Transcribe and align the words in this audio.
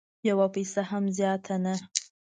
یوه 0.29 0.47
پیسه 0.55 0.81
هم 0.89 1.03
زیاته 1.17 1.55
نه 1.63 1.75